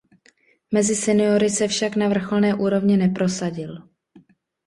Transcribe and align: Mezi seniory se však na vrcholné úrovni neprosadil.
Mezi 0.71 0.95
seniory 0.95 1.49
se 1.49 1.67
však 1.67 1.95
na 1.95 2.07
vrcholné 2.07 2.55
úrovni 2.55 2.97
neprosadil. 2.97 3.77